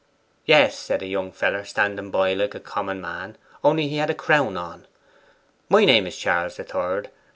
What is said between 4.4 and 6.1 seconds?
on, "my name